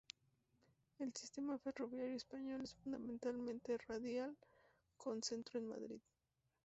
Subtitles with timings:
[0.97, 4.35] El sistema ferroviario español es fundamentalmente radial
[4.97, 5.99] con centro en Madrid.